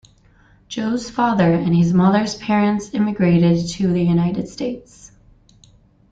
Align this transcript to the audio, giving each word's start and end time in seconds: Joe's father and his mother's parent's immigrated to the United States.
Joe's 0.67 1.11
father 1.11 1.53
and 1.53 1.75
his 1.75 1.93
mother's 1.93 2.33
parent's 2.33 2.91
immigrated 2.91 3.69
to 3.73 3.93
the 3.93 4.01
United 4.03 4.47
States. 4.47 5.11